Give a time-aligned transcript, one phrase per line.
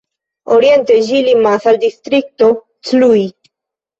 [0.53, 2.49] Oriente ĝi limas al distrikto
[2.89, 3.21] Cluj.